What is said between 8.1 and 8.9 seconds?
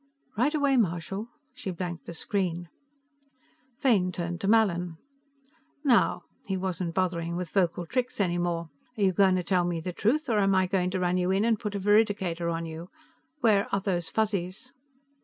any more.